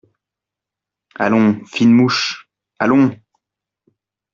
Allons, 1.13 1.61
fine 1.67 1.91
mouche… 1.93 2.49
allons!… 2.79 3.15